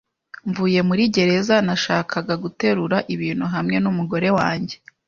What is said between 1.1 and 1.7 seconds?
gereza,